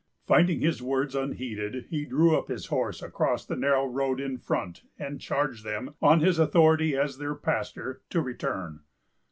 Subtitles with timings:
[0.25, 4.81] Finding his words unheeded, he drew up his horse across the narrow road in front,
[4.97, 8.79] and charged them, on his authority as their pastor, to return.